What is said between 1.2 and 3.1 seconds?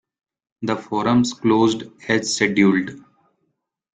closed as scheduled.